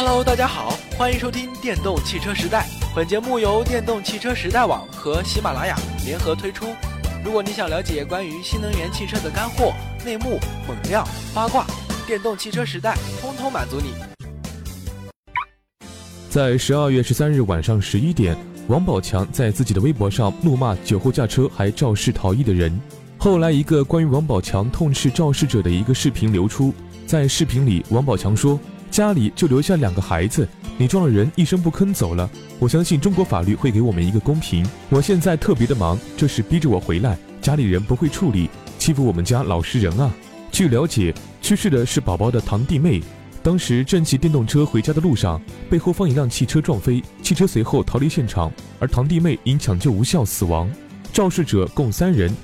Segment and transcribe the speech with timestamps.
[0.00, 2.68] Hello，大家好，欢迎收听电动汽车时代。
[2.94, 5.76] 本节目由电动汽车时代网和喜马拉雅
[6.06, 6.66] 联合推出。
[7.24, 9.74] 如果你想了解关于新能源汽车的干货、
[10.04, 10.38] 内幕、
[10.68, 11.66] 猛料、八卦，
[12.06, 13.92] 电动汽车时代通通满足你。
[16.30, 18.38] 在十二月十三日晚上十一点，
[18.68, 22.80] 王宝强在自己的微博上怒骂酒后驾车还肇事逃逸的人。
[23.18, 26.72] 后来，一个关于王宝强痛斥肇事者的一个视频流出，
[27.04, 28.56] 在视频里，王宝强说。
[28.98, 32.28] 家里就留下两个孩子，你撞了人，一声不吭走了。
[32.58, 34.68] 我相信中国法律会给我们一个公平。
[34.88, 40.12] 我现在特别的忙，这事逼着我回来，家里人不会处理，欺负我们家老实人啊。
[40.50, 43.00] 据了解，去世的是宝宝的堂弟妹，
[43.40, 45.40] 当时正骑电动车回家的路上，
[45.70, 50.68] 被后方一辆汽车撞飞，汽车随后逃离现场，而堂弟妹因抢救无效死亡。
[51.12, 52.34] 肇事者共三人，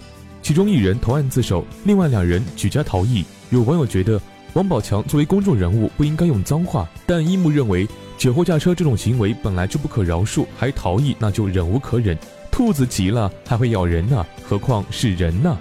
[0.41, 3.25] 其中一人投案自首，另外两人举家逃逸。
[3.51, 4.23] 有网友觉得。
[4.55, 12.17] 王宝强作为公众人物不应该用脏话，但一木认为酒后驾车这种行为本来就不可饶恕，还逃逸那就忍无可忍。
[12.53, 15.59] 兔子急了还会咬人呢，何况是人呢？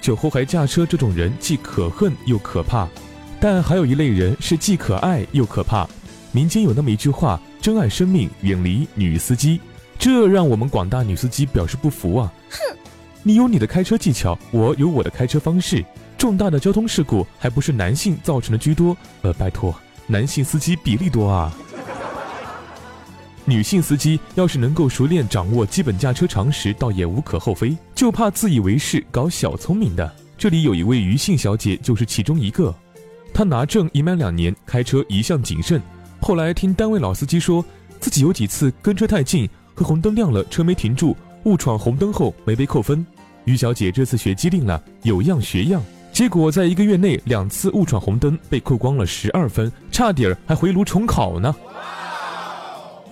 [0.00, 2.88] 酒后还驾车这种人既可恨又可怕，
[3.40, 5.88] 但还有一类人是既可爱又可怕。
[6.32, 9.60] 民间有那么一句话：珍爱生命，远离女司机。
[9.96, 12.32] 这让我们广大女司机表示不服啊！
[12.50, 12.76] 哼，
[13.22, 15.84] 你有你的开车技巧，我有我的开车方式。
[16.18, 18.96] 重大的交通事故还不是男性造成的居多？
[19.22, 19.74] 呃，拜托，
[20.06, 21.52] 男性司机比例多啊。
[23.44, 27.76] 女性司机要是能够熟练掌握基本驾车常识，倒也无可厚非。
[27.94, 30.10] 就怕自以为是搞小聪明的。
[30.36, 32.74] 这里有一位于姓小姐就是其中一个。
[33.32, 35.80] 她拿证已满两年，开车一向谨慎。
[36.20, 37.64] 后来听单位老司机说，
[38.00, 43.06] 自己有几次跟车太近，和红灯亮了车没停住，误闯红灯后没被扣分。
[43.44, 45.80] 于小姐这次学机灵了，有样学样。
[46.16, 51.54] 结果在一个月内两次误闯红灯被扣光了十二分，差点儿还回炉重考呢。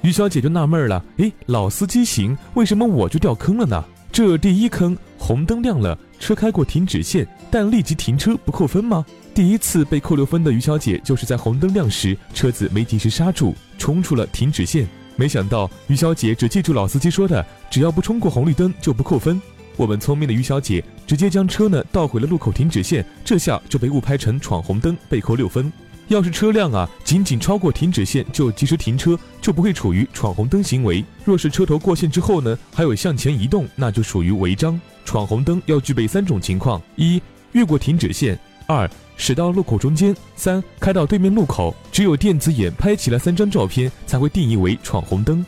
[0.00, 3.84] 于小姐就纳闷了，诶，老司机行，为什么我就掉坑了呢？
[4.10, 9.04] 这第一坑，红灯亮了，车开过停止线，但立即停车不扣分吗？
[9.34, 14.88] 第一次被扣六分的于小姐就是在红灯亮时车子没及时刹住，冲出了停止线。
[15.15, 19.38] 没想到于小姐只记住老司机说的，只要不冲过红绿灯就不扣分。
[19.76, 25.72] 我们聪明的于小姐直接将车呢倒回了路口停止线，这下就被误拍成闯红灯，被扣六分。
[26.09, 31.03] 要是车辆啊仅仅超过停止线就及时停车，就不会处于闯红灯行为。
[31.25, 34.78] 若是车头过线之后呢还有向前移动，那就属于违章。
[35.06, 37.21] 闯红灯要具备三种情况：一、
[37.53, 38.36] 越过停止线；
[38.66, 41.75] 二、驶到路口中间；三、开到对面路口。
[41.91, 45.44] 只有电子眼拍起了三张照片，才会定义为闯红灯。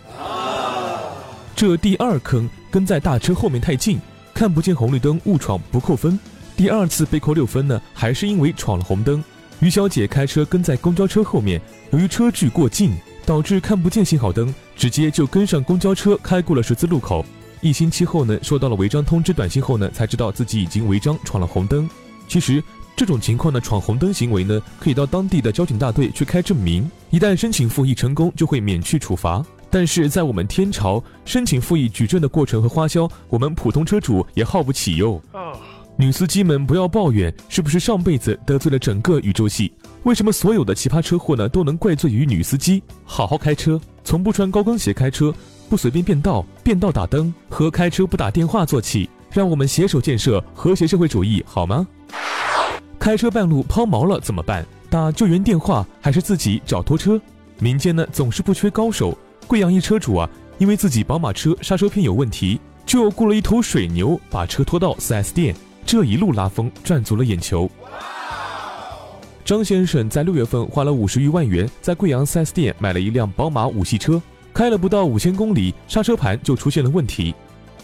[1.55, 3.99] 这第二坑跟在大车后面太近。
[4.37, 6.21] 看不见红绿灯误闯不扣分，
[6.55, 9.25] 第二次被扣六分呢，还是因为闯了红灯。
[9.61, 11.59] 于小姐开车跟在公交车后面，
[11.91, 12.93] 由于车距过近，
[13.25, 17.25] 导致看不见信号灯，直接就跟上公交车开过了十字路口。
[17.63, 21.89] 一星期后呢，收到了违章通知短信后呢，才知道自己已经违章闯了红灯。
[22.29, 22.63] 其实
[22.95, 29.43] 这种情况的闯红灯行为呢，可以到当地的交警大队去开证明，一旦申请复议成功，就会免去处罚。
[29.71, 35.21] 但是在我们天朝，申请复议举证的过程和花销，我们普通车主也耗不起哟。
[35.99, 39.73] 女司机们不要抱怨，是不是上辈子得罪了整个宇宙系？
[40.03, 42.83] 为什么所有的奇葩车祸呢，都能怪罪于女司机？
[43.05, 45.33] 好好开车，从不穿高跟鞋开车，
[45.71, 51.87] 不随便变道，变道打灯，和开车不打电话做起，让我们携手建设和谐社会主义，好吗？
[52.99, 54.67] 开车半路抛锚了怎么办？
[54.91, 57.19] 打救援电话还是自己找拖车？
[57.59, 59.17] 民间呢总是不缺高手。
[59.47, 67.71] 贵阳一车主啊，因为自己宝马车刹车片有问题，就雇了一头水牛把车拖到 4S 店，这一路拉风赚足了眼球。
[69.45, 74.21] 张先生在六月份花了五十余万元，在贵阳 4S 店买了一辆宝马五系车，
[74.53, 77.33] 开了不到五千公里，刹车盘就出现了问题。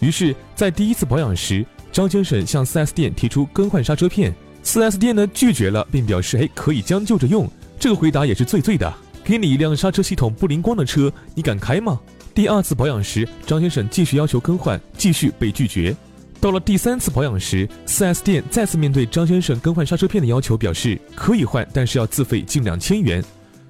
[0.01, 4.35] 于是，在第一次保养时，张先生向 4S 店提出更换刹车片
[4.65, 7.49] ，4S 店呢拒绝了，并表示哎可以将就着用。
[7.79, 8.93] 这个回答也是最最的。
[9.25, 12.01] 给你一辆刹车系统不灵光的车，你敢开吗？
[12.35, 15.95] 第二次保养时，张先生继续要求更换，继续被拒绝。
[16.41, 23.23] 到了第三次保养时，4S 店再次面对张先生更换刹车片的要求，表示可以换，但是要自费近两千元。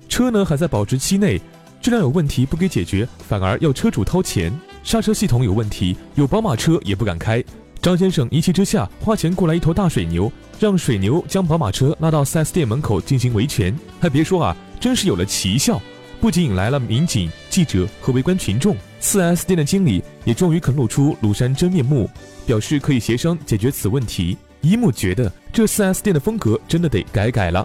[0.08, 1.38] 车呢还在保值期内，
[1.82, 4.50] 质量有问题不给解决，反而要车主掏钱。
[4.82, 7.44] 刹车系统有问题，有宝马车也不敢开。
[7.82, 13.76] 张先生一气之下，花钱雇来一头大水牛，让水牛将宝马车拉到 4S 店门口进行维权。
[14.00, 14.56] 还别说啊。
[14.82, 15.80] 真是有了奇效，
[16.20, 22.10] 不仅引来了民警、记者和围观群众，4S 店的经理也终于肯露出庐山真面目，
[22.44, 24.36] 表示可以协商解决此问题。
[24.60, 27.64] 一木觉得这 4S 店的风格真的得改改了。